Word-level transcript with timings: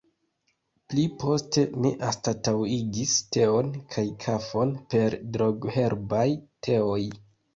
Pli 0.93 1.01
poste 1.23 1.65
mi 1.83 1.89
anstataŭigis 2.07 3.13
teon 3.37 3.69
kaj 3.95 4.05
kafon 4.25 4.73
per 4.95 5.19
drogherbaj 5.37 6.25
teoj. 6.69 6.99